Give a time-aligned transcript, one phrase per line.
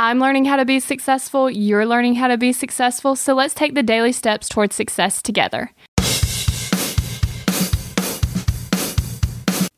[0.00, 3.74] I'm learning how to be successful, you're learning how to be successful, so let's take
[3.74, 5.72] the daily steps towards success together.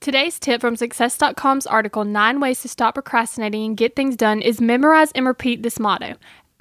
[0.01, 4.61] Today's tip from Success.com's article, Nine Ways to Stop Procrastinating and Get Things Done, is
[4.61, 6.17] memorize and repeat this motto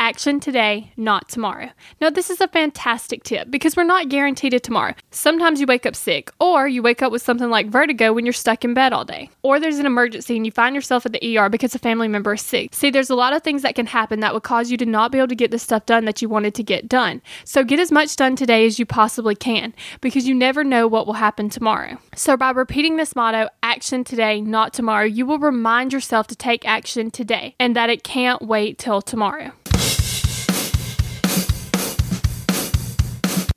[0.09, 1.69] Action today, not tomorrow.
[2.01, 4.95] Now, this is a fantastic tip because we're not guaranteed a tomorrow.
[5.11, 8.33] Sometimes you wake up sick, or you wake up with something like vertigo when you're
[8.33, 11.37] stuck in bed all day, or there's an emergency and you find yourself at the
[11.37, 12.73] ER because a family member is sick.
[12.73, 15.11] See, there's a lot of things that can happen that would cause you to not
[15.11, 17.21] be able to get the stuff done that you wanted to get done.
[17.45, 21.05] So, get as much done today as you possibly can because you never know what
[21.05, 21.99] will happen tomorrow.
[22.15, 26.67] So, by repeating this motto, action today, not tomorrow, you will remind yourself to take
[26.67, 29.51] action today and that it can't wait till tomorrow.